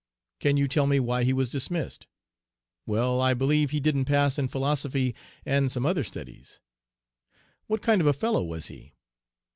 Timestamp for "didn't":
3.79-4.05